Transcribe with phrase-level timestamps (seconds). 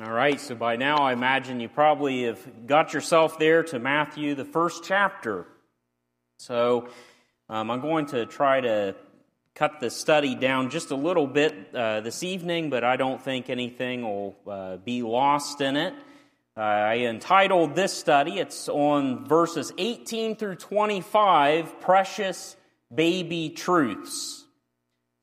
[0.00, 4.36] All right, so by now I imagine you probably have got yourself there to Matthew,
[4.36, 5.44] the first chapter.
[6.38, 6.88] So
[7.48, 8.94] um, I'm going to try to
[9.56, 13.50] cut the study down just a little bit uh, this evening, but I don't think
[13.50, 15.94] anything will uh, be lost in it.
[16.56, 22.56] Uh, I entitled this study, it's on verses 18 through 25 Precious
[22.94, 24.37] Baby Truths.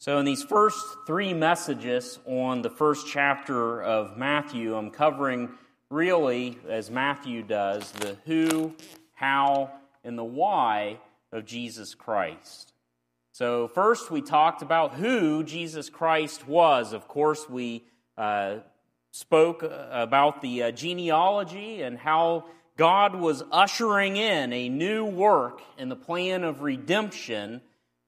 [0.05, 0.77] So, in these first
[1.07, 5.49] three messages on the first chapter of Matthew, I'm covering
[5.89, 8.75] really, as Matthew does, the who,
[9.15, 9.71] how,
[10.03, 10.99] and the why
[11.31, 12.71] of Jesus Christ.
[13.31, 16.93] So, first we talked about who Jesus Christ was.
[16.93, 17.83] Of course, we
[18.15, 18.57] uh,
[19.09, 22.45] spoke about the uh, genealogy and how
[22.77, 27.61] God was ushering in a new work in the plan of redemption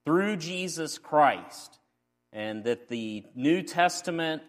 [0.04, 1.77] through Jesus Christ
[2.32, 4.42] and that the New Testament,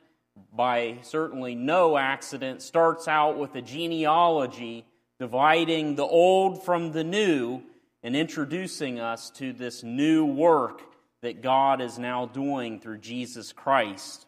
[0.54, 4.86] by certainly no accident, starts out with a genealogy
[5.20, 7.62] dividing the old from the new
[8.04, 10.82] and introducing us to this new work
[11.22, 14.26] that God is now doing through Jesus Christ.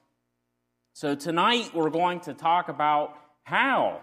[0.94, 4.02] So tonight we're going to talk about how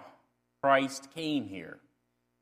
[0.63, 1.79] Christ came here.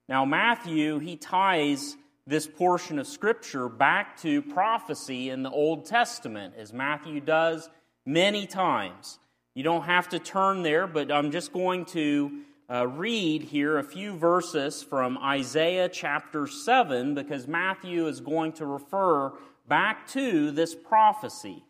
[0.09, 6.55] Now, Matthew, he ties this portion of Scripture back to prophecy in the Old Testament,
[6.59, 7.69] as Matthew does
[8.05, 9.19] many times.
[9.55, 13.85] You don't have to turn there, but I'm just going to uh, read here a
[13.85, 19.33] few verses from Isaiah chapter 7 because Matthew is going to refer
[19.69, 21.65] back to this prophecy.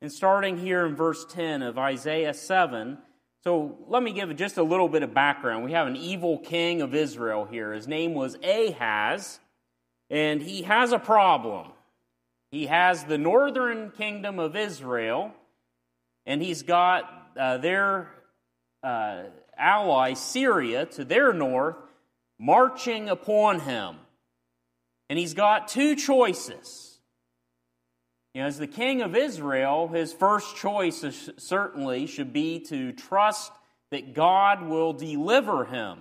[0.00, 2.98] And starting here in verse 10 of Isaiah 7,
[3.44, 5.64] so let me give just a little bit of background.
[5.64, 7.72] We have an evil king of Israel here.
[7.72, 9.38] His name was Ahaz.
[10.12, 11.68] And he has a problem.
[12.50, 15.32] He has the northern kingdom of Israel,
[16.26, 18.10] and he's got uh, their
[18.82, 19.22] uh,
[19.56, 21.76] ally, Syria, to their north,
[22.38, 23.96] marching upon him.
[25.08, 26.98] And he's got two choices.
[28.34, 33.50] You know, as the king of Israel, his first choice certainly should be to trust
[33.90, 36.00] that God will deliver him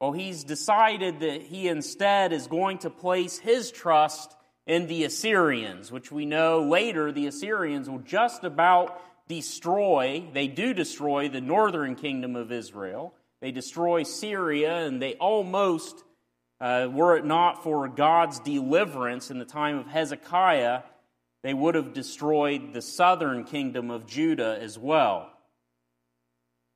[0.00, 4.34] well, he's decided that he instead is going to place his trust
[4.66, 10.74] in the Assyrians, which we know later the Assyrians will just about destroy, they do
[10.74, 13.14] destroy the northern kingdom of Israel.
[13.40, 16.02] They destroy Syria, and they almost,
[16.60, 20.82] uh, were it not for God's deliverance in the time of Hezekiah,
[21.42, 25.30] they would have destroyed the southern kingdom of Judah as well.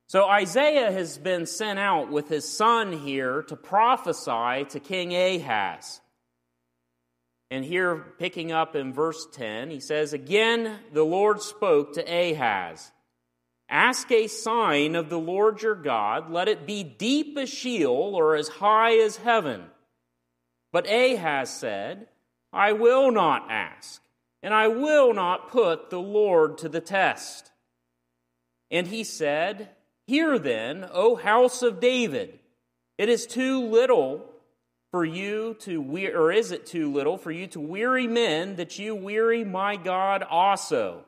[0.09, 6.01] So Isaiah has been sent out with his son here to prophesy to King Ahaz.
[7.51, 12.91] And here, picking up in verse 10, he says, Again, the Lord spoke to Ahaz
[13.69, 18.35] Ask a sign of the Lord your God, let it be deep as Sheol or
[18.35, 19.65] as high as heaven.
[20.71, 22.07] But Ahaz said,
[22.51, 24.01] I will not ask,
[24.41, 27.51] and I will not put the Lord to the test.
[28.71, 29.69] And he said,
[30.09, 32.39] Hear then, O house of David,
[32.97, 34.25] it is too little
[34.89, 38.79] for you to weary, or is it too little for you to weary men that
[38.79, 41.05] you weary my God also?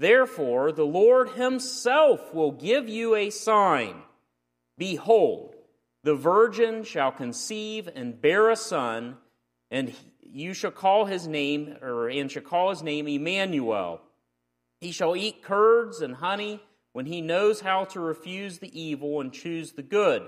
[0.00, 4.02] Therefore, the Lord himself will give you a sign.
[4.76, 5.54] Behold,
[6.02, 9.16] the virgin shall conceive and bear a son,
[9.70, 14.00] and you shall call his name, or and shall call his name Emmanuel.
[14.80, 16.60] He shall eat curds and honey
[16.92, 20.22] when he knows how to refuse the evil and choose the good.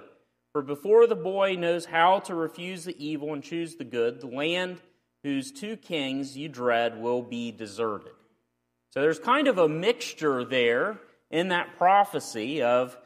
[0.52, 4.26] For before the boy knows how to refuse the evil and choose the good, the
[4.26, 4.80] land
[5.22, 8.12] whose two kings you dread will be deserted.
[8.90, 10.98] So there's kind of a mixture there
[11.30, 12.96] in that prophecy of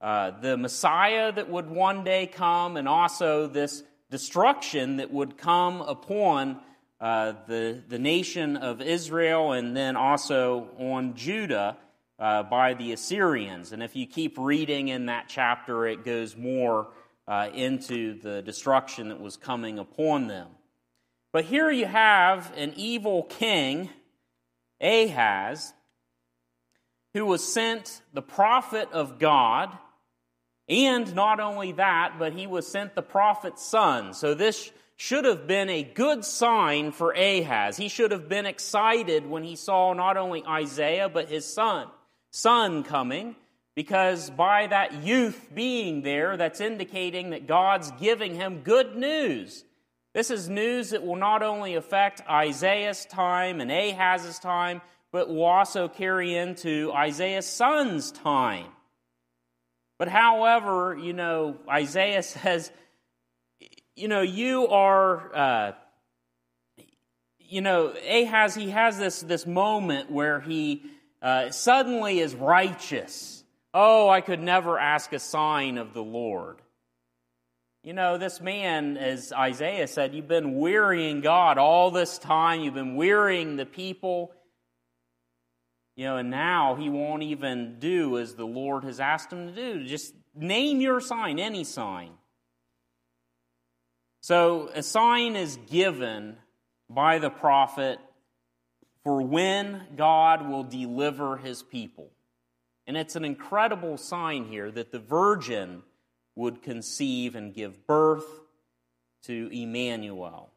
[0.00, 5.80] uh, the Messiah that would one day come and also this destruction that would come
[5.80, 6.60] upon
[7.00, 11.76] uh, the, the nation of Israel and then also on Judah
[12.18, 13.72] uh, by the Assyrians.
[13.72, 16.88] And if you keep reading in that chapter, it goes more
[17.26, 20.48] uh, into the destruction that was coming upon them.
[21.32, 23.90] But here you have an evil king,
[24.80, 25.72] Ahaz,
[27.14, 29.76] who was sent the prophet of God.
[30.68, 34.14] And not only that, but he was sent the prophet's son.
[34.14, 37.76] So this should have been a good sign for Ahaz.
[37.76, 41.88] He should have been excited when he saw not only Isaiah, but his son
[42.34, 43.36] son coming,
[43.76, 49.64] because by that youth being there, that's indicating that God's giving him good news.
[50.14, 54.80] This is news that will not only affect Isaiah's time and Ahaz's time,
[55.12, 58.66] but will also carry into Isaiah's son's time.
[59.96, 62.72] But however, you know, Isaiah says,
[63.94, 65.72] you know, you are, uh,
[67.38, 70.82] you know, Ahaz, he has this, this moment where he
[71.24, 73.42] uh, suddenly is righteous.
[73.72, 76.60] Oh, I could never ask a sign of the Lord.
[77.82, 82.74] You know, this man, as Isaiah said, you've been wearying God all this time, you've
[82.74, 84.32] been wearying the people.
[85.96, 89.54] You know, and now he won't even do as the Lord has asked him to
[89.54, 89.86] do.
[89.86, 92.10] Just name your sign, any sign.
[94.20, 96.36] So a sign is given
[96.90, 97.98] by the prophet
[99.04, 102.10] for when God will deliver his people.
[102.86, 105.82] And it's an incredible sign here that the virgin
[106.34, 108.26] would conceive and give birth
[109.24, 110.50] to Emmanuel.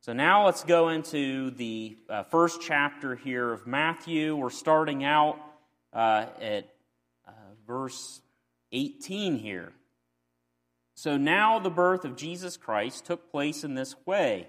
[0.00, 4.36] So now let's go into the uh, first chapter here of Matthew.
[4.36, 5.38] We're starting out
[5.92, 6.68] uh, at
[7.26, 7.32] uh,
[7.66, 8.20] verse
[8.72, 9.72] 18 here.
[10.94, 14.48] So now the birth of Jesus Christ took place in this way.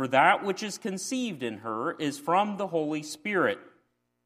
[0.00, 3.58] for that which is conceived in her is from the Holy Spirit.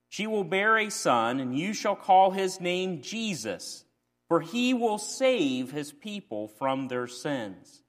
[0.09, 3.85] She will bear a son, and you shall call his name Jesus,
[4.29, 7.83] for he will save his people from their sins.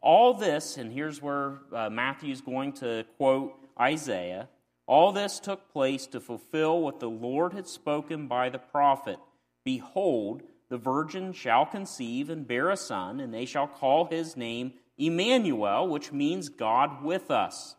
[0.00, 4.48] All this, and here's where uh, Matthew's going to quote Isaiah
[4.86, 9.18] all this took place to fulfill what the Lord had spoken by the prophet
[9.64, 14.74] Behold, the virgin shall conceive and bear a son, and they shall call his name
[14.98, 17.76] Emmanuel, which means God with us.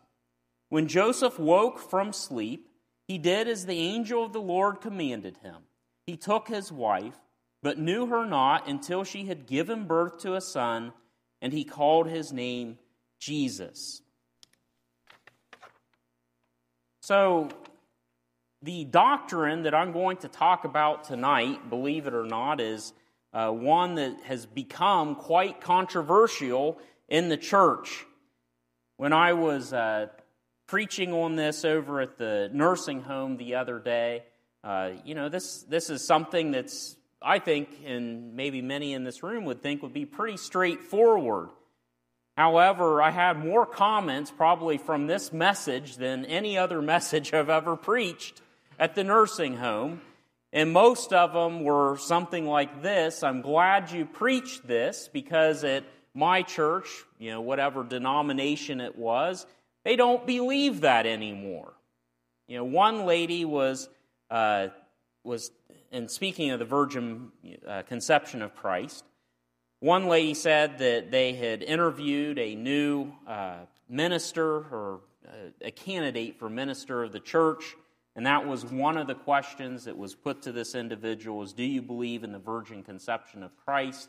[0.70, 2.68] When Joseph woke from sleep,
[3.06, 5.56] he did as the angel of the Lord commanded him.
[6.06, 7.16] He took his wife,
[7.62, 10.92] but knew her not until she had given birth to a son,
[11.42, 12.78] and he called his name
[13.18, 14.00] Jesus.
[17.00, 17.48] So,
[18.62, 22.92] the doctrine that I'm going to talk about tonight, believe it or not, is
[23.32, 26.78] uh, one that has become quite controversial
[27.10, 28.06] in the church.
[28.96, 30.06] When I was uh,
[30.66, 34.22] preaching on this over at the nursing home the other day,
[34.62, 39.22] uh, you know, this, this is something that's, I think, and maybe many in this
[39.22, 41.48] room would think would be pretty straightforward.
[42.36, 47.76] However, I had more comments probably from this message than any other message I've ever
[47.76, 48.40] preached
[48.78, 50.00] at the nursing home.
[50.52, 55.84] And most of them were something like this I'm glad you preached this because at
[56.14, 59.46] my church, you know, whatever denomination it was,
[59.84, 61.72] they don't believe that anymore.
[62.48, 63.88] You know, one lady was,
[64.30, 64.68] uh,
[65.24, 65.52] was
[65.92, 67.30] and speaking of the virgin
[67.66, 69.04] uh, conception of Christ,
[69.80, 76.38] one lady said that they had interviewed a new uh, minister or uh, a candidate
[76.38, 77.76] for minister of the church
[78.16, 81.62] and that was one of the questions that was put to this individual is do
[81.62, 84.08] you believe in the virgin conception of Christ?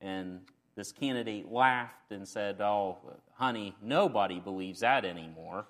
[0.00, 0.40] And
[0.76, 2.98] this candidate laughed and said, "Oh,
[3.34, 5.66] honey, nobody believes that anymore."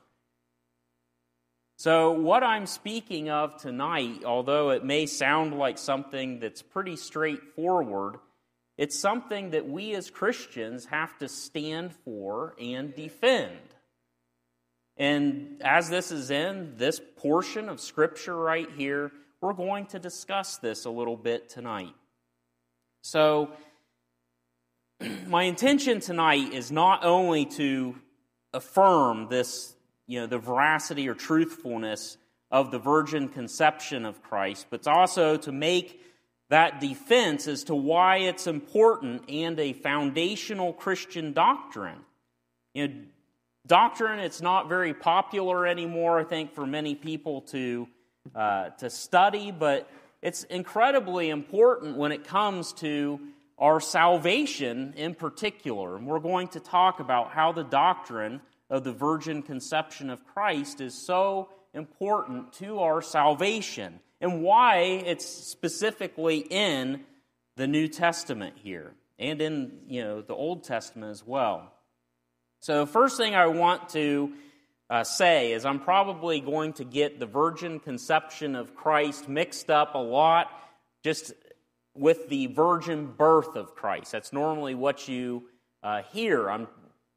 [1.77, 8.19] So, what I'm speaking of tonight, although it may sound like something that's pretty straightforward,
[8.79, 13.59] it's something that we as Christians have to stand for and defend.
[14.97, 20.59] And as this is in this portion of Scripture right here, we're going to discuss
[20.59, 21.95] this a little bit tonight.
[23.03, 23.51] So,
[25.27, 27.97] my intention tonight is not only to
[28.53, 29.75] affirm this,
[30.07, 32.17] you know, the veracity or truthfulness
[32.51, 36.01] of the virgin conception of Christ, but also to make
[36.51, 42.01] that defense as to why it's important and a foundational Christian doctrine.
[42.75, 42.95] You know,
[43.67, 47.89] Doctrine, it's not very popular anymore, I think, for many people to,
[48.35, 49.89] uh, to study, but
[50.21, 53.19] it's incredibly important when it comes to
[53.59, 55.97] our salvation in particular.
[55.97, 60.81] And we're going to talk about how the doctrine of the virgin conception of Christ
[60.81, 67.05] is so important to our salvation and why it's specifically in
[67.57, 71.73] the New Testament here and in you know the Old Testament as well.
[72.61, 74.33] So, first thing I want to
[74.89, 79.95] uh, say is I'm probably going to get the virgin conception of Christ mixed up
[79.95, 80.51] a lot,
[81.03, 81.33] just
[81.95, 84.13] with the virgin birth of Christ.
[84.13, 85.45] That's normally what you
[85.83, 86.51] uh, hear.
[86.51, 86.69] I'm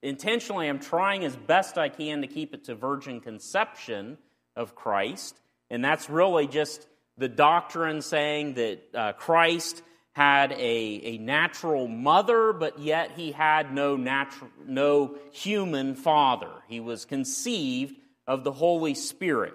[0.01, 4.17] intentionally I'm trying as best I can to keep it to virgin conception
[4.55, 9.81] of Christ, and that's really just the doctrine saying that uh, Christ
[10.13, 10.55] had a,
[11.03, 16.49] a natural mother, but yet he had no natural, no human father.
[16.67, 19.53] He was conceived of the Holy Spirit.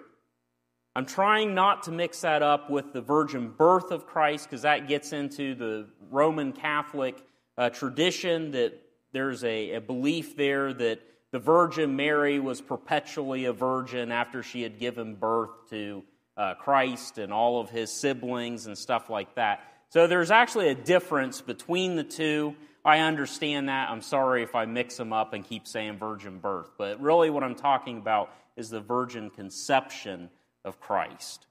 [0.94, 4.88] I'm trying not to mix that up with the virgin birth of Christ because that
[4.88, 7.24] gets into the Roman Catholic
[7.56, 8.78] uh, tradition that
[9.12, 14.62] there's a, a belief there that the Virgin Mary was perpetually a virgin after she
[14.62, 16.04] had given birth to
[16.36, 19.60] uh, Christ and all of his siblings and stuff like that.
[19.88, 22.54] So there's actually a difference between the two.
[22.84, 23.88] I understand that.
[23.88, 26.70] I'm sorry if I mix them up and keep saying virgin birth.
[26.76, 30.28] But really, what I'm talking about is the virgin conception
[30.64, 31.46] of Christ.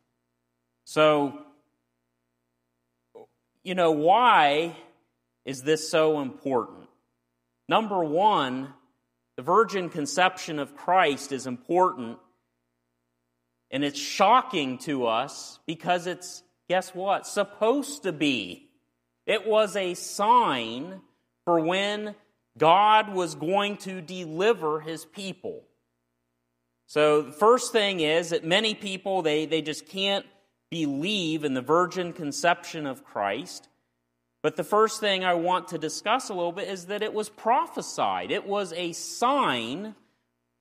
[0.85, 1.39] So,
[3.63, 4.75] you know, why
[5.45, 6.87] is this so important?
[7.67, 8.73] Number one,
[9.37, 12.17] the virgin conception of Christ is important
[13.71, 17.25] and it's shocking to us because it's guess what?
[17.25, 18.69] Supposed to be.
[19.25, 21.01] It was a sign
[21.45, 22.15] for when
[22.57, 25.63] God was going to deliver his people.
[26.91, 30.25] So the first thing is that many people they, they just can't
[30.69, 33.69] believe in the virgin conception of Christ.
[34.41, 37.29] But the first thing I want to discuss a little bit is that it was
[37.29, 38.29] prophesied.
[38.29, 39.95] It was a sign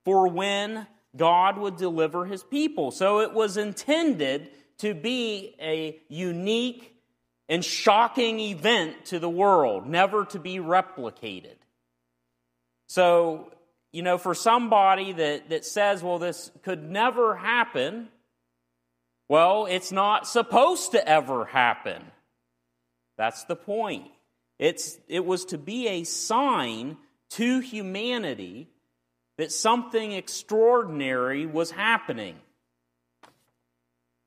[0.05, 2.93] for when God would deliver his people.
[2.93, 6.95] So it was intended to be a unique
[7.49, 11.57] and shocking event to the world, never to be replicated.
[12.87, 13.53] So,
[13.93, 18.09] you know, for somebody that, that says, well, this could never happen,
[19.29, 22.03] well, it's not supposed to ever happen.
[23.17, 24.07] That's the point.
[24.59, 26.97] It's, it was to be a sign
[27.31, 28.69] to humanity
[29.39, 32.37] that something extraordinary was happening.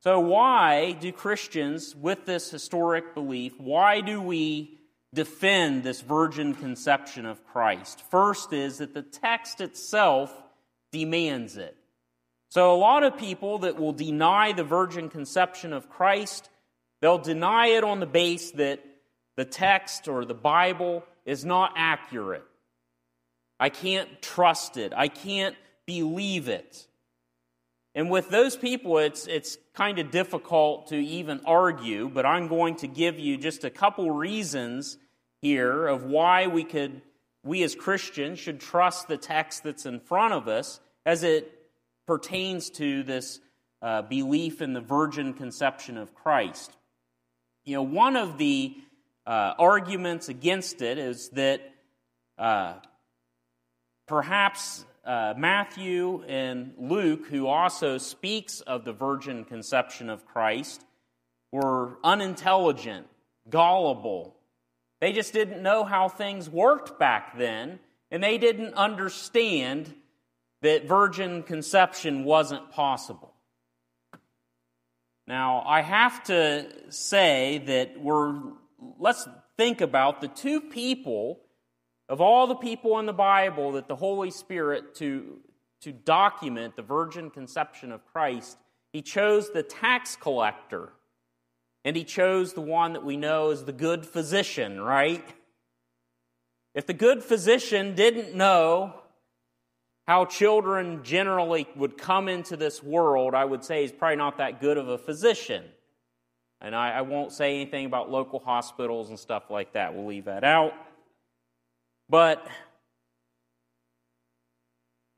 [0.01, 4.77] So, why do Christians, with this historic belief, why do we
[5.13, 8.01] defend this virgin conception of Christ?
[8.10, 10.34] First is that the text itself
[10.91, 11.75] demands it.
[12.50, 16.50] So, a lot of people that will deny the virgin conception of Christ,
[17.01, 18.84] they'll deny it on the base that
[19.36, 22.43] the text or the Bible is not accurate.
[23.60, 24.93] I can't trust it.
[24.96, 25.55] I can't
[25.86, 26.88] believe it.
[27.96, 32.75] And with those people, it's, it's kind of difficult to even argue, but I'm going
[32.77, 34.98] to give you just a couple reasons
[35.44, 37.02] here of why we could,
[37.44, 41.54] we as Christians should trust the text that's in front of us as it
[42.08, 43.42] pertains to this
[43.82, 46.72] uh, belief in the virgin conception of Christ.
[47.66, 48.74] You know, one of the
[49.28, 51.62] uh, arguments against it is that
[52.38, 52.76] uh,
[54.08, 60.86] perhaps uh, Matthew and Luke, who also speaks of the virgin conception of Christ,
[61.52, 63.08] were unintelligent,
[63.50, 64.38] gullible.
[65.03, 67.79] They just didn't know how things worked back then,
[68.10, 69.93] and they didn't understand
[70.62, 73.33] that virgin conception wasn't possible.
[75.27, 78.43] Now, I have to say that we're,
[78.98, 81.41] let's think about the two people
[82.07, 85.39] of all the people in the Bible that the Holy Spirit to,
[85.81, 88.57] to document the virgin conception of Christ,
[88.93, 90.93] he chose the tax collector.
[91.86, 95.24] And he chose the one that we know as the good physician, right?
[96.74, 98.96] If the good physician didn't know
[100.08, 104.60] how children generally would come into this world, I would say he's probably not that
[104.60, 105.63] good of a physician.
[106.62, 109.94] And I, I won't say anything about local hospitals and stuff like that.
[109.94, 110.74] We'll leave that out.
[112.10, 112.48] But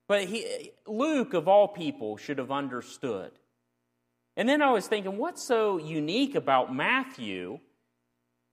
[0.08, 3.32] but he, Luke, of all people, should have understood.
[4.38, 7.60] And then I was thinking, what's so unique about Matthew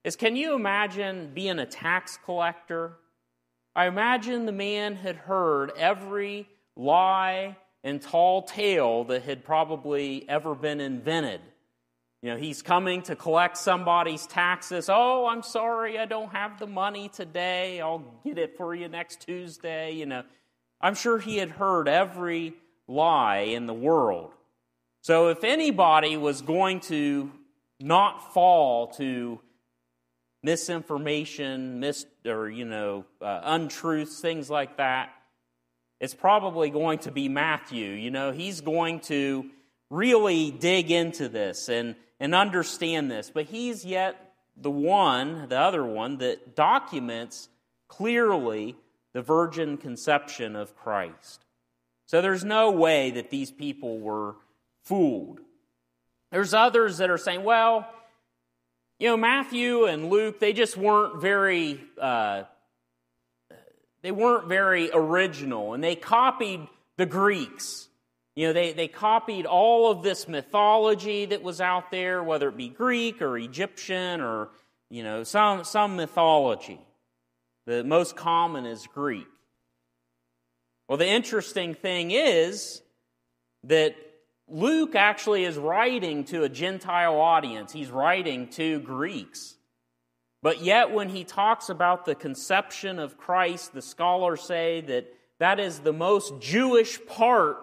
[0.04, 2.94] is can you imagine being a tax collector?
[3.74, 6.46] I imagine the man had heard every
[6.76, 11.40] lie and tall tale that had probably ever been invented.
[12.22, 14.88] You know, he's coming to collect somebody's taxes.
[14.88, 17.80] Oh, I'm sorry, I don't have the money today.
[17.80, 19.92] I'll get it for you next Tuesday.
[19.92, 20.22] You know,
[20.80, 22.54] I'm sure he had heard every
[22.86, 24.32] lie in the world.
[25.02, 27.32] So if anybody was going to
[27.80, 29.40] not fall to
[30.44, 35.10] misinformation, mis or you know, uh, untruths, things like that,
[35.98, 37.90] it's probably going to be Matthew.
[37.90, 39.50] You know, he's going to
[39.90, 45.84] really dig into this and and understand this, but he's yet the one, the other
[45.84, 47.48] one, that documents
[47.88, 48.76] clearly
[49.12, 51.44] the virgin conception of Christ.
[52.06, 54.36] So there's no way that these people were
[54.84, 55.40] fooled.
[56.30, 57.88] There's others that are saying, well,
[58.98, 62.44] you know, Matthew and Luke, they just weren't very, uh,
[64.02, 67.88] they weren't very original, and they copied the Greeks.
[68.34, 72.56] You know, they, they copied all of this mythology that was out there, whether it
[72.56, 74.48] be Greek or Egyptian or,
[74.88, 76.80] you know, some, some mythology.
[77.66, 79.26] The most common is Greek.
[80.88, 82.82] Well, the interesting thing is
[83.64, 83.96] that
[84.48, 89.56] Luke actually is writing to a Gentile audience, he's writing to Greeks.
[90.42, 95.06] But yet, when he talks about the conception of Christ, the scholars say that
[95.38, 97.58] that is the most Jewish part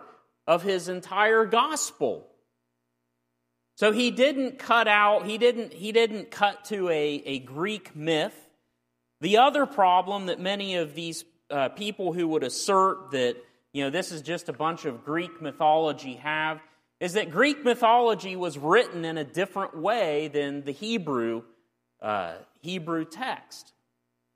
[0.47, 2.25] of his entire gospel.
[3.75, 8.35] So he didn't cut out, he didn't, he didn't cut to a, a Greek myth.
[9.21, 13.35] The other problem that many of these uh, people who would assert that,
[13.73, 16.61] you know, this is just a bunch of Greek mythology have
[16.99, 21.43] is that Greek mythology was written in a different way than the Hebrew,
[22.01, 23.73] uh, Hebrew text.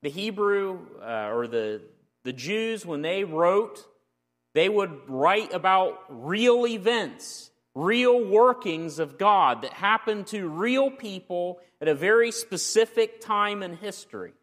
[0.01, 1.81] The Hebrew uh, or the,
[2.23, 3.85] the Jews, when they wrote,
[4.53, 11.59] they would write about real events, real workings of God that happened to real people
[11.81, 14.33] at a very specific time in history.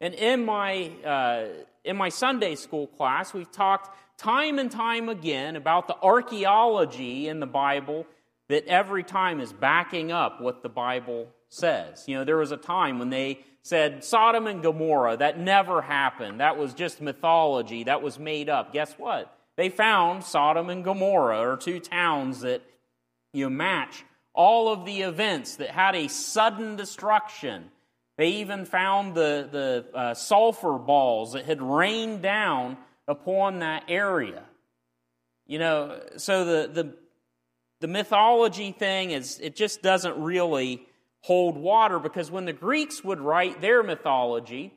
[0.00, 1.46] And in my, uh,
[1.84, 7.40] in my Sunday school class, we've talked time and time again about the archaeology in
[7.40, 8.06] the Bible
[8.48, 12.04] that every time is backing up what the Bible says.
[12.06, 16.40] You know, there was a time when they said Sodom and Gomorrah, that never happened.
[16.40, 18.72] That was just mythology, that was made up.
[18.72, 19.34] Guess what?
[19.56, 22.62] They found Sodom and Gomorrah, or two towns that
[23.32, 27.70] you match all of the events that had a sudden destruction
[28.18, 32.76] they even found the, the uh, sulfur balls that had rained down
[33.08, 34.44] upon that area.
[35.46, 36.94] You know, so the, the,
[37.80, 40.86] the mythology thing is, it just doesn't really
[41.20, 44.74] hold water because when the Greeks would write their mythology,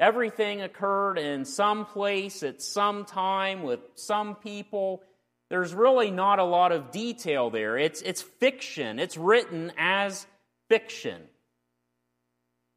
[0.00, 5.02] everything occurred in some place at some time with some people.
[5.50, 7.78] There's really not a lot of detail there.
[7.78, 10.26] It's, it's fiction, it's written as
[10.68, 11.22] fiction.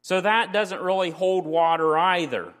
[0.02, 2.54] So that doesn't really hold water either.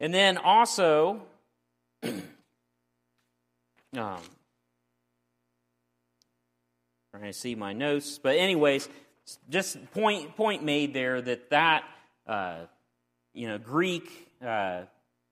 [0.00, 1.22] And then also,
[2.02, 2.22] um,
[3.92, 4.22] trying
[7.24, 8.88] to see my notes, but anyways,
[9.50, 11.84] just point point made there that that
[12.26, 12.60] uh,
[13.34, 14.10] you know Greek
[14.44, 14.82] uh,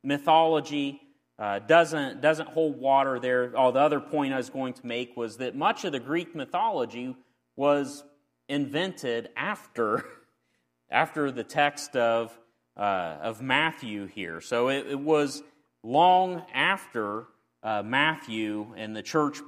[0.02, 1.00] mythology
[1.38, 3.52] uh, doesn't doesn't hold water there.
[3.54, 6.34] Oh, the other point I was going to make was that much of the Greek
[6.34, 7.14] mythology
[7.56, 8.04] was
[8.48, 10.04] invented after,
[10.90, 12.36] after the text of,
[12.76, 14.40] uh, of Matthew here.
[14.40, 15.42] So it, it was
[15.82, 17.26] long after
[17.62, 19.38] uh, Matthew and the church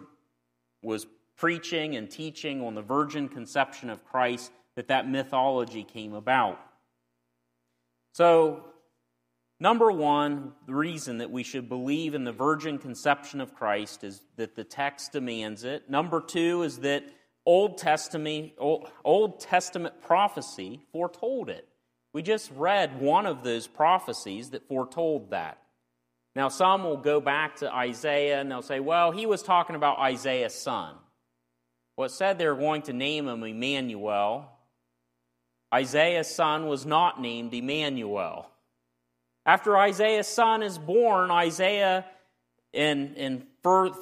[0.82, 6.58] was preaching and teaching on the virgin conception of Christ that that mythology came about.
[8.12, 8.64] So,
[9.60, 14.22] number one, the reason that we should believe in the virgin conception of Christ is
[14.36, 15.88] that the text demands it.
[15.88, 17.04] Number two is that
[17.46, 21.68] Old Testament, Old Testament prophecy foretold it.
[22.12, 25.58] We just read one of those prophecies that foretold that.
[26.34, 29.98] Now, some will go back to Isaiah and they'll say, well, he was talking about
[29.98, 30.94] Isaiah's son.
[31.96, 34.48] Well, it said they were going to name him Emmanuel.
[35.74, 38.48] Isaiah's son was not named Emmanuel.
[39.44, 42.04] After Isaiah's son is born, Isaiah,
[42.72, 43.46] in, in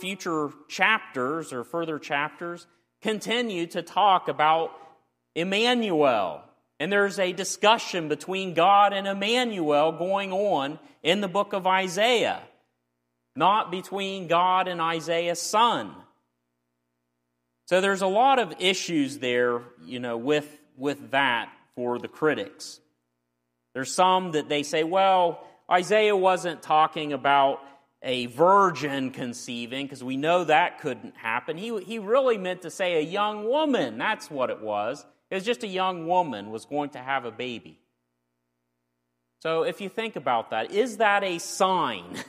[0.01, 2.67] future chapters or further chapters,
[3.01, 4.73] continue to talk about
[5.35, 6.43] Emmanuel.
[6.79, 12.43] And there's a discussion between God and Emmanuel going on in the book of Isaiah,
[13.35, 15.95] not between God and Isaiah's son.
[17.67, 22.79] So there's a lot of issues there, you know, with, with that for the critics.
[23.75, 27.61] There's some that they say, well, Isaiah wasn't talking about
[28.03, 31.57] a virgin conceiving, because we know that couldn't happen.
[31.57, 33.99] He, he really meant to say a young woman.
[33.99, 35.05] That's what it was.
[35.31, 37.79] It was just a young woman was going to have a baby.
[39.41, 42.05] So if you think about that, is that a sign?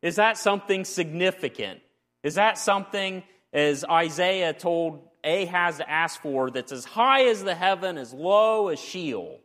[0.00, 1.80] Is that something significant?
[2.22, 7.54] Is that something, as Isaiah told Ahaz to ask for, that's as high as the
[7.54, 9.40] heaven, as low as Sheol,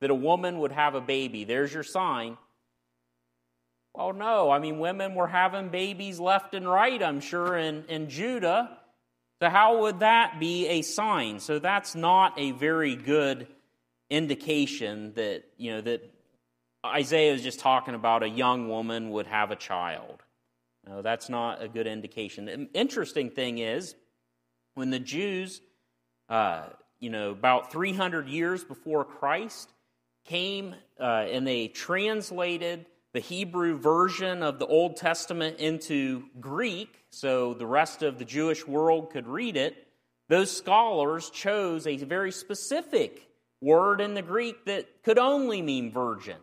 [0.00, 1.42] that a woman would have a baby?
[1.42, 2.38] There's your sign.
[3.94, 4.50] Well, no.
[4.50, 8.78] I mean, women were having babies left and right, I'm sure, in, in Judah.
[9.40, 11.40] So, how would that be a sign?
[11.40, 13.46] So, that's not a very good
[14.10, 16.02] indication that, you know, that
[16.84, 20.22] Isaiah is just talking about a young woman would have a child.
[20.86, 22.46] No, that's not a good indication.
[22.46, 23.94] The interesting thing is,
[24.74, 25.60] when the Jews,
[26.28, 26.64] uh,
[26.98, 29.72] you know, about 300 years before Christ,
[30.24, 37.54] came uh, and they translated the Hebrew version of the Old Testament into Greek so
[37.54, 39.88] the rest of the Jewish world could read it,
[40.28, 43.28] those scholars chose a very specific
[43.60, 46.36] word in the Greek that could only mean virgin.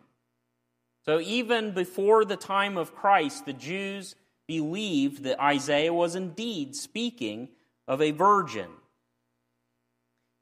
[1.06, 4.14] So even before the time of Christ, the Jews
[4.46, 7.48] believed that Isaiah was indeed speaking
[7.86, 8.68] of a virgin.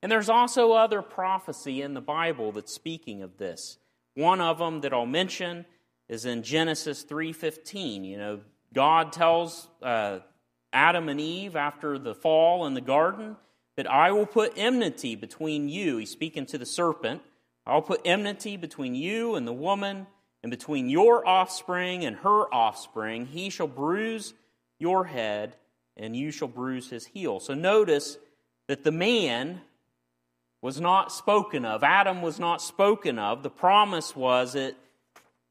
[0.03, 3.79] And there's also other prophecy in the Bible that's speaking of this.
[4.15, 5.67] One of them that I'll mention
[6.09, 8.05] is in Genesis 3:15.
[8.05, 8.41] You know,
[8.73, 10.21] God tells uh,
[10.73, 13.37] Adam and Eve after the fall in the garden
[13.77, 15.99] that I will put enmity between you.
[15.99, 17.23] He's speaking to the serpent.
[17.67, 20.07] I'll put enmity between you and the woman,
[20.43, 23.27] and between your offspring and her offspring.
[23.27, 24.35] He shall bruise
[24.79, 25.57] your head,
[25.97, 27.41] and you shall bruise his heel.
[27.41, 28.19] So notice
[28.69, 29.61] that the man
[30.63, 31.83] was not spoken of.
[31.83, 33.43] Adam was not spoken of.
[33.43, 34.77] The promise was that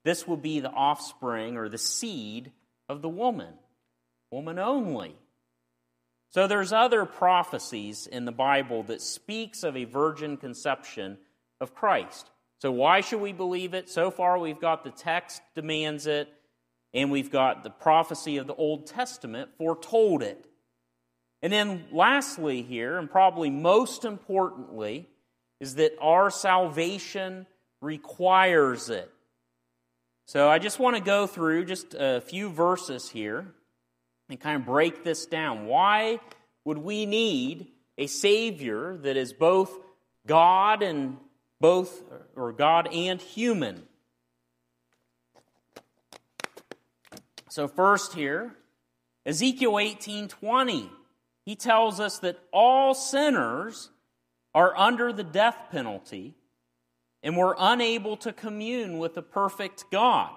[0.06, 2.52] this will be the offspring or the seed
[2.88, 3.54] of the woman,
[4.32, 5.16] woman only.
[6.30, 11.18] So there's other prophecies in the Bible that speaks of a virgin conception
[11.60, 12.30] of Christ.
[12.62, 13.90] So why should we believe it?
[13.90, 16.32] So far we've got the text demands it
[16.94, 20.46] and we've got the prophecy of the Old Testament foretold it.
[21.42, 25.08] And then lastly here and probably most importantly
[25.60, 27.48] is that our salvation
[27.82, 29.12] requires it.
[30.28, 33.46] So I just want to go through just a few verses here
[34.28, 35.68] and kind of break this down.
[35.68, 36.20] Why
[36.64, 39.72] would we need a Savior that is both
[40.26, 41.18] God and
[41.62, 42.04] both,
[42.36, 43.84] or God and human?
[47.48, 48.56] So first here,
[49.28, 50.90] Ezekiel 18:20,
[51.46, 53.92] he tells us that all sinners
[54.56, 56.36] are under the death penalty
[57.26, 60.30] and we're unable to commune with the perfect God.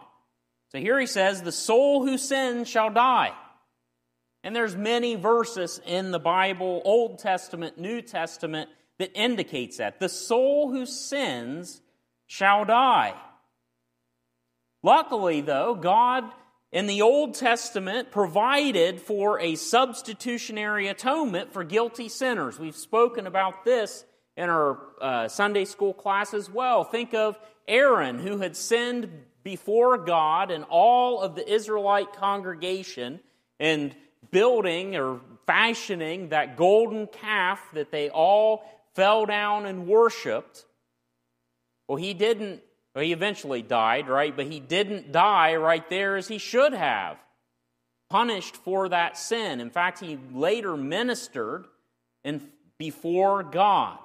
[0.71, 3.35] So here he says, The soul who sins shall die.
[4.43, 10.01] And there's many verses in the Bible, Old Testament, New Testament, that indicates that.
[10.01, 11.83] The soul who sins
[12.27, 13.15] shall die.
[14.83, 16.25] Luckily, though, God
[16.73, 22.59] in the Old Testament provided for a substitutionary atonement for guilty sinners.
[22.59, 24.05] We've spoken about this
[24.39, 26.85] in our uh, Sunday school class as well.
[26.85, 29.11] Think of Aaron, who had sinned
[29.43, 33.19] before God and all of the Israelite congregation
[33.59, 33.95] and
[34.31, 38.63] building or fashioning that golden calf that they all
[38.95, 40.65] fell down and worshiped.
[41.89, 42.63] Well, he didn't,
[42.95, 44.37] well, he eventually died, right?
[44.37, 47.17] But he didn't die right there as he should have,
[48.09, 49.61] punished for that sin.
[49.61, 51.65] In fact, he later ministered
[52.23, 52.49] in,
[52.79, 53.99] before God.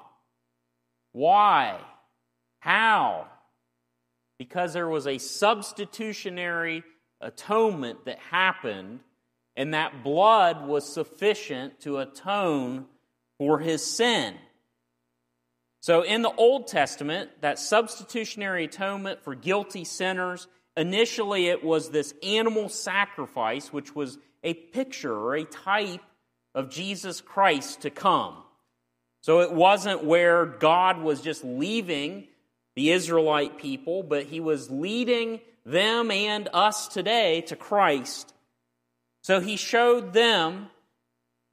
[1.13, 1.79] Why?
[2.59, 3.27] How?
[4.37, 6.83] Because there was a substitutionary
[7.21, 8.99] atonement that happened,
[9.55, 12.85] and that blood was sufficient to atone
[13.37, 14.35] for his sin.
[15.79, 20.47] So, in the Old Testament, that substitutionary atonement for guilty sinners,
[20.77, 26.01] initially it was this animal sacrifice, which was a picture or a type
[26.55, 28.42] of Jesus Christ to come.
[29.23, 32.27] So it wasn't where God was just leaving
[32.75, 38.33] the Israelite people, but he was leading them and us today to Christ.
[39.21, 40.67] So he showed them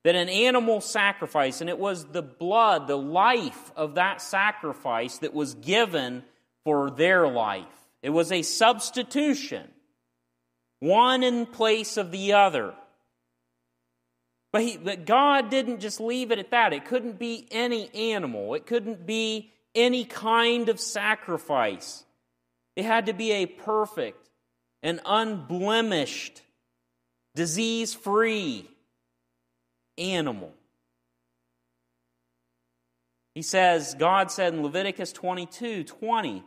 [0.02, 5.32] that an animal sacrifice, and it was the blood, the life of that sacrifice that
[5.32, 6.24] was given
[6.64, 7.66] for their life.
[8.02, 9.68] It was a substitution,
[10.80, 12.74] one in place of the other.
[14.52, 16.72] But, he, but God didn't just leave it at that.
[16.72, 22.04] It couldn't be any animal, it couldn't be any kind of sacrifice.
[22.76, 24.30] It had to be a perfect
[24.82, 26.42] and unblemished,
[27.34, 28.68] disease free
[29.98, 30.52] animal.
[33.34, 36.42] He says, God said in Leviticus 22 20,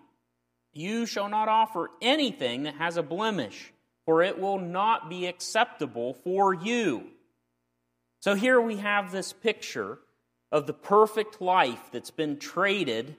[0.74, 3.72] You shall not offer anything that has a blemish,
[4.06, 7.08] for it will not be acceptable for you.
[8.24, 10.00] So here we have this picture
[10.50, 13.18] of the perfect life that's been traded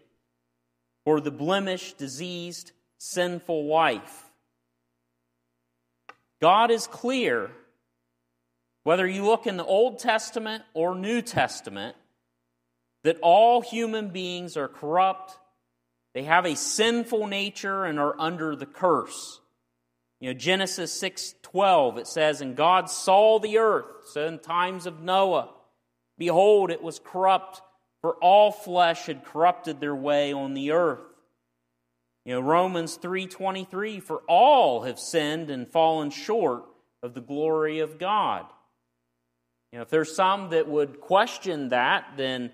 [1.05, 4.31] for the blemished, diseased, sinful life.
[6.41, 7.51] God is clear
[8.85, 11.97] whether you look in the Old Testament or New Testament,
[13.03, 15.37] that all human beings are corrupt,
[16.15, 19.39] they have a sinful nature and are under the curse.
[20.25, 25.03] You know, Genesis 6:12 it says and God saw the earth so in times of
[25.03, 25.53] Noah
[26.17, 27.61] behold it was corrupt
[28.01, 31.05] for all flesh had corrupted their way on the earth.
[32.25, 36.65] You know, Romans 3:23 for all have sinned and fallen short
[37.03, 38.47] of the glory of God.
[39.73, 42.51] You know, if there's some that would question that, then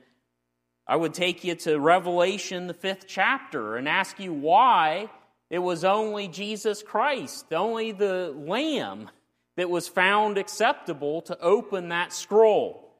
[0.89, 5.09] I would take you to Revelation, the fifth chapter, and ask you why
[5.51, 9.11] it was only Jesus Christ, only the Lamb,
[9.57, 12.95] that was found acceptable to open that scroll.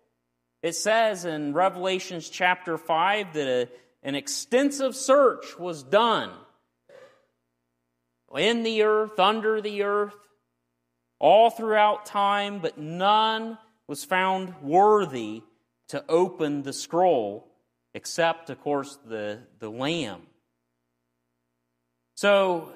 [0.63, 3.69] It says in Revelations chapter 5 that a,
[4.03, 6.31] an extensive search was done
[8.37, 10.15] in the earth, under the earth,
[11.19, 15.43] all throughout time, but none was found worthy
[15.89, 17.47] to open the scroll
[17.95, 20.23] except, of course, the, the Lamb.
[22.21, 22.75] So,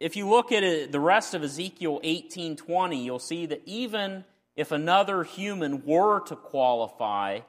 [0.00, 4.24] if you look at it, the rest of Ezekiel 18:20, you'll see that even
[4.56, 7.42] if another human were to qualify,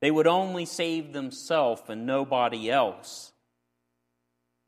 [0.00, 3.32] they would only save themselves and nobody else.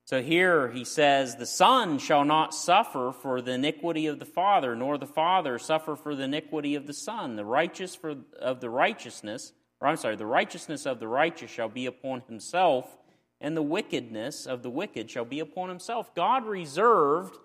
[0.05, 4.75] So here he says, The Son shall not suffer for the iniquity of the Father,
[4.75, 7.37] nor the Father suffer for the iniquity of the Son.
[7.37, 9.53] The righteous for, of the righteousness
[9.85, 12.97] or I'm sorry, the righteousness of the righteous shall be upon himself,
[13.45, 16.15] and the wickedness of the wicked shall be upon himself.
[16.15, 17.37] God reserved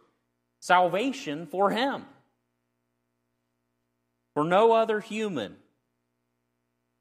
[0.61, 2.05] salvation for him,
[4.33, 5.57] for no other human.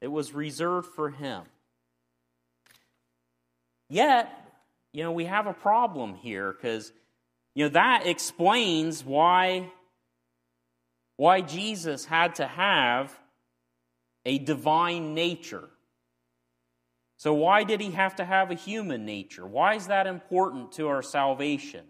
[0.01, 1.43] It was reserved for him.
[3.89, 4.29] Yet,
[4.91, 6.91] you know, we have a problem here because,
[7.55, 9.71] you know, that explains why,
[11.15, 13.17] why Jesus had to have
[14.25, 15.69] a divine nature.
[17.19, 19.45] So, why did he have to have a human nature?
[19.45, 21.83] Why is that important to our salvation?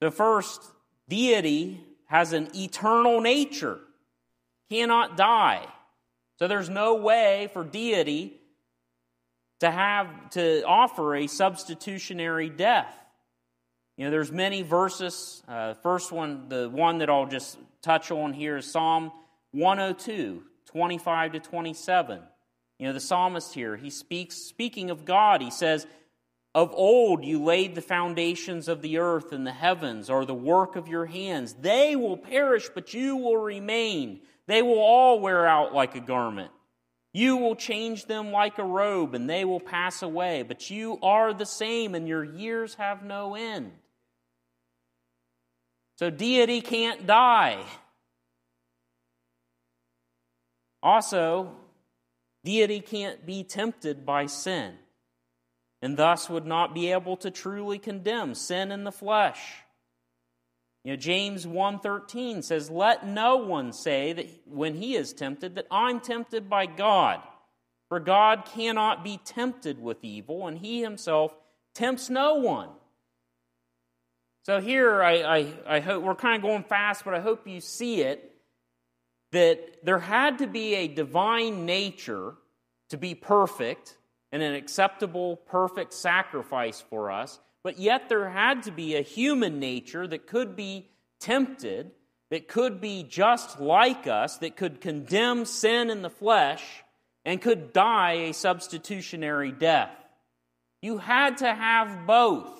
[0.00, 0.62] The first,
[1.06, 3.78] deity has an eternal nature,
[4.70, 5.66] cannot die.
[6.38, 8.40] So, there's no way for deity
[9.58, 12.96] to have to offer a substitutionary death.
[13.98, 15.42] You know, there's many verses.
[15.46, 19.12] Uh, first one, the one that I'll just touch on here is Psalm
[19.52, 20.42] 102.
[20.64, 22.22] 25 to 27.
[22.80, 25.86] You know, the psalmist here, he speaks, speaking of God, he says,
[26.54, 30.76] Of old you laid the foundations of the earth, and the heavens are the work
[30.76, 31.52] of your hands.
[31.60, 34.22] They will perish, but you will remain.
[34.46, 36.52] They will all wear out like a garment.
[37.12, 40.42] You will change them like a robe, and they will pass away.
[40.42, 43.72] But you are the same, and your years have no end.
[45.96, 47.62] So deity can't die.
[50.82, 51.59] Also,
[52.44, 54.74] deity can't be tempted by sin
[55.82, 59.62] and thus would not be able to truly condemn sin in the flesh.
[60.84, 65.66] You know, James 1:13 says, "Let no one say that when he is tempted that
[65.70, 67.22] I'm tempted by God,
[67.88, 71.36] for God cannot be tempted with evil, and he himself
[71.74, 72.70] tempts no one."
[74.42, 77.60] So here I, I, I hope we're kind of going fast, but I hope you
[77.60, 78.29] see it
[79.32, 82.34] that there had to be a divine nature
[82.88, 83.96] to be perfect
[84.32, 89.58] and an acceptable, perfect sacrifice for us, but yet there had to be a human
[89.58, 90.88] nature that could be
[91.20, 91.90] tempted,
[92.30, 96.64] that could be just like us, that could condemn sin in the flesh,
[97.24, 99.94] and could die a substitutionary death.
[100.80, 102.59] You had to have both.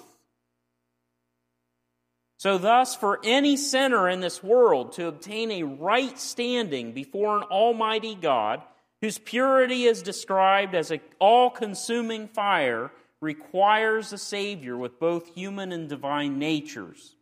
[2.40, 7.42] So, thus, for any sinner in this world to obtain a right standing before an
[7.42, 8.62] almighty God,
[9.03, 15.70] whose purity is described as an all consuming fire, requires a Savior with both human
[15.70, 17.14] and divine natures.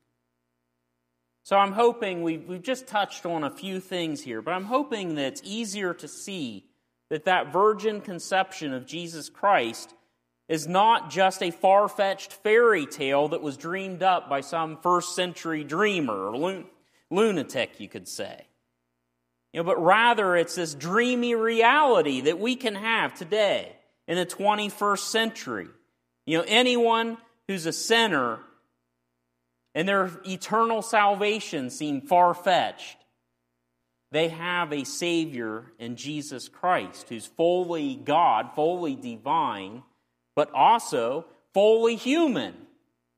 [1.42, 5.16] So, I'm hoping we've, we've just touched on a few things here, but I'm hoping
[5.16, 6.64] that it's easier to see
[7.10, 9.92] that that virgin conception of Jesus Christ
[10.48, 15.14] is not just a far fetched fairy tale that was dreamed up by some first
[15.14, 16.64] century dreamer or
[17.10, 18.46] lunatic, you could say.
[19.52, 24.26] You know, but rather, it's this dreamy reality that we can have today in the
[24.26, 25.68] 21st century.
[26.26, 28.40] You know, anyone who's a sinner
[29.74, 32.96] and their eternal salvation seem far fetched,
[34.10, 39.82] they have a Savior in Jesus Christ who's fully God, fully divine
[40.38, 42.54] but also fully human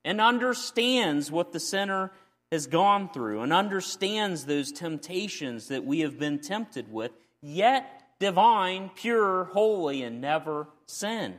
[0.06, 2.10] and understands what the sinner
[2.50, 8.90] has gone through and understands those temptations that we have been tempted with, yet divine,
[8.94, 11.34] pure, holy, and never sinned.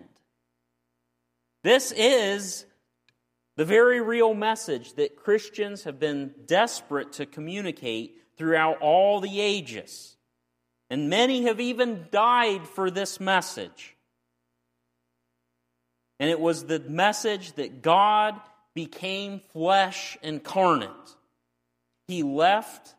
[1.63, 2.67] This is
[3.57, 10.15] the very real message that Christians have been desperate to communicate throughout all the ages.
[10.91, 13.95] And many have even died for this message.
[16.21, 18.39] And it was the message that God
[18.75, 20.91] became flesh incarnate.
[22.07, 22.93] He left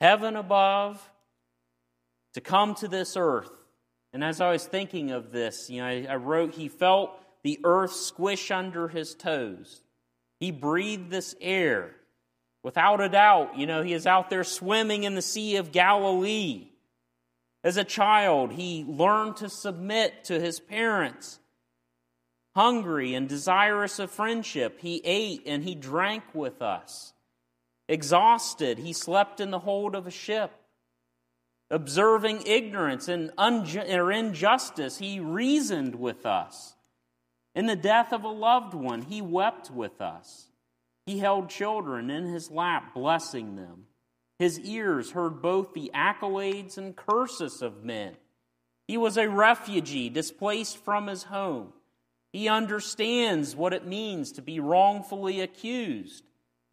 [0.00, 0.98] heaven above
[2.32, 3.50] to come to this earth.
[4.14, 7.10] And as I was thinking of this, you know, I, I wrote, He felt
[7.42, 9.82] the earth squish under his toes.
[10.40, 11.96] He breathed this air.
[12.62, 16.68] Without a doubt, you know, he is out there swimming in the Sea of Galilee.
[17.62, 21.40] As a child, he learned to submit to his parents.
[22.58, 27.12] Hungry and desirous of friendship, he ate and he drank with us.
[27.88, 30.50] Exhausted, he slept in the hold of a ship.
[31.70, 36.74] Observing ignorance and or injustice, he reasoned with us.
[37.54, 40.48] In the death of a loved one, he wept with us.
[41.06, 43.84] He held children in his lap, blessing them.
[44.40, 48.16] His ears heard both the accolades and curses of men.
[48.88, 51.72] He was a refugee displaced from his home.
[52.32, 56.24] He understands what it means to be wrongfully accused.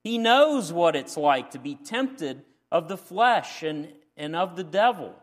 [0.03, 3.87] He knows what it's like to be tempted of the flesh and,
[4.17, 5.15] and of the devil.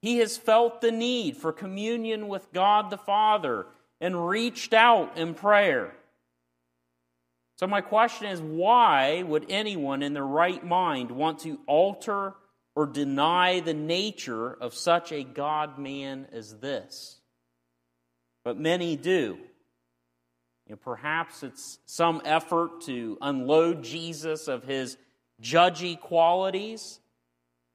[0.00, 3.66] He has felt the need for communion with God the Father
[4.00, 5.94] and reached out in prayer.
[7.56, 12.34] So, my question is why would anyone in their right mind want to alter
[12.74, 17.20] or deny the nature of such a God man as this?
[18.44, 19.38] But many do.
[20.66, 24.96] You know, perhaps it's some effort to unload Jesus of his
[25.42, 27.00] judgy qualities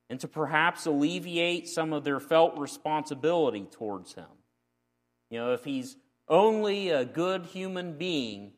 [0.09, 4.25] and to perhaps alleviate some of their felt responsibility towards him.
[5.29, 5.95] You know, if he's
[6.27, 8.53] only a good human being,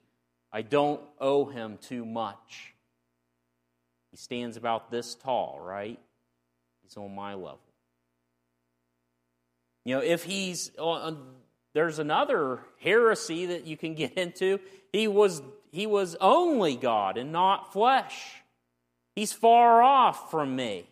[0.51, 2.73] I don't owe him too much.
[4.11, 5.99] He stands about this tall, right?
[6.83, 7.59] He's on my level.
[9.85, 11.17] You know, if he's on,
[11.73, 14.59] there's another heresy that you can get into.
[14.91, 18.35] He was he was only God and not flesh.
[19.15, 20.85] He's far off from me.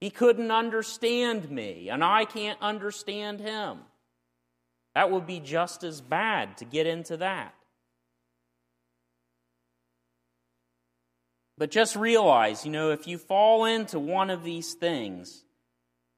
[0.00, 3.78] He couldn't understand me, and I can't understand him.
[4.94, 7.54] That would be just as bad to get into that.
[11.58, 15.44] But just realize, you know, if you fall into one of these things,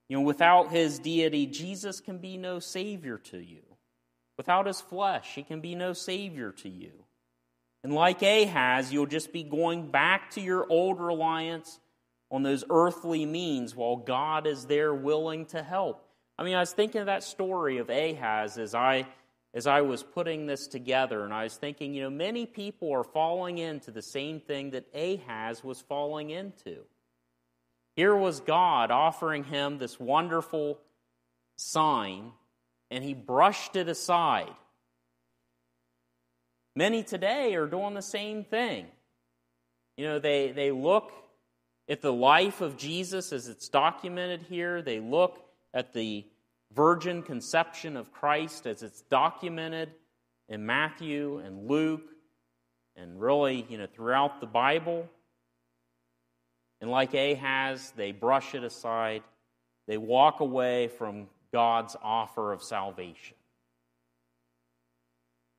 [0.08, 3.62] you know, without his deity, Jesus can be no savior to you.
[4.36, 6.92] Without his flesh, he can be no savior to you.
[7.84, 11.80] And like Ahaz, you'll just be going back to your old reliance
[12.30, 16.08] on those earthly means while God is there willing to help.
[16.38, 19.06] I mean, I was thinking of that story of Ahaz as I
[19.54, 23.04] as I was putting this together, and I was thinking, you know, many people are
[23.04, 26.78] falling into the same thing that Ahaz was falling into.
[28.02, 30.80] Here was God offering him this wonderful
[31.54, 32.32] sign,
[32.90, 34.50] and he brushed it aside.
[36.74, 38.86] Many today are doing the same thing.
[39.96, 41.12] You know, they, they look
[41.88, 45.38] at the life of Jesus as it's documented here, they look
[45.72, 46.26] at the
[46.74, 49.92] virgin conception of Christ as it's documented
[50.48, 52.10] in Matthew and Luke
[52.96, 55.08] and really, you know, throughout the Bible.
[56.82, 59.22] And like Ahaz, they brush it aside.
[59.86, 63.36] They walk away from God's offer of salvation.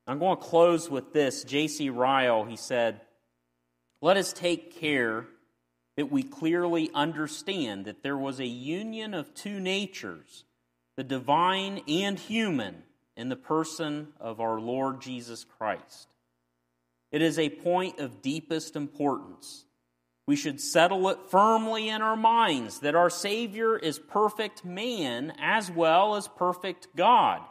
[0.05, 1.45] I'm going to close with this.
[1.45, 1.89] J.C.
[1.89, 2.99] Ryle, he said,
[4.01, 5.25] Let us take care
[5.95, 10.43] that we clearly understand that there was a union of two natures,
[10.97, 12.83] the divine and human,
[13.15, 16.09] in the person of our Lord Jesus Christ.
[17.13, 19.65] It is a point of deepest importance.
[20.25, 25.69] We should settle it firmly in our minds that our Savior is perfect man as
[25.69, 27.41] well as perfect God,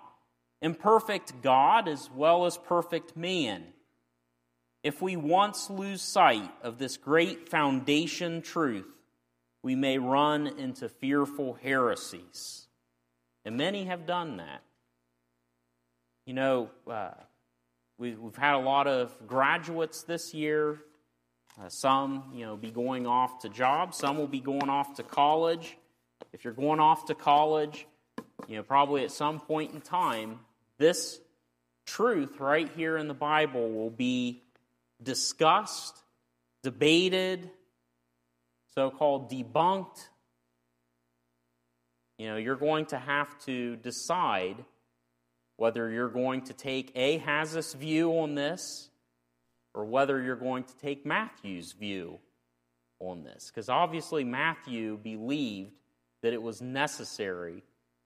[0.63, 3.65] and perfect God as well as perfect man.
[4.83, 8.89] If we once lose sight of this great foundation truth,
[9.63, 12.67] we may run into fearful heresies.
[13.45, 14.63] And many have done that.
[16.27, 17.11] You know, uh,
[17.99, 20.81] we, have had a lot of graduates this year.
[21.61, 23.99] Uh, some, you know, be going off to jobs.
[23.99, 25.77] Some will be going off to college.
[26.33, 27.87] If you're going off to college,
[28.49, 30.41] you know, probably at some point in time,
[30.79, 31.21] this
[31.85, 34.43] truth right here in the Bible will be
[35.03, 36.03] discussed
[36.63, 37.51] debated,
[38.75, 40.09] so called debunked,
[42.19, 44.65] you know, you're going to have to decide
[45.57, 48.89] whether you're going to take a Ahaz's view on this
[49.75, 52.19] or whether you're going to take Matthew's view
[53.01, 53.47] on this.
[53.47, 55.73] Because obviously, Matthew believed
[56.23, 57.63] that it was necessary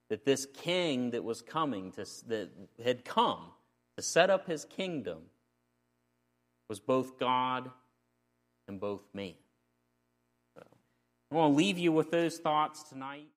[0.09, 2.49] that this king that was coming, to, that
[2.83, 3.41] had come
[3.97, 5.19] to set up his kingdom,
[6.69, 7.71] was both God
[8.69, 9.35] and both man.
[10.55, 10.63] So,
[11.31, 13.29] I want to leave you with those thoughts tonight.